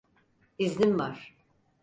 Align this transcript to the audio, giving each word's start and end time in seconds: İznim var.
İznim 0.57 0.99
var. 0.99 1.35